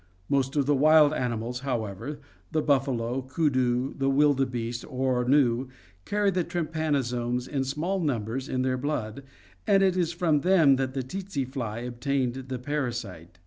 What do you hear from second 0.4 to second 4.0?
of the wild animals, however, the buffalo, koodoo, and